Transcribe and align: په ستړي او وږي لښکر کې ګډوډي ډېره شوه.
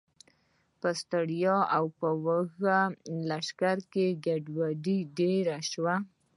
په 0.81 0.89
ستړي 1.01 1.41
او 1.75 1.85
وږي 2.23 2.79
لښکر 3.29 3.77
کې 3.91 4.05
ګډوډي 4.25 4.99
ډېره 5.17 5.57
شوه. 5.71 5.95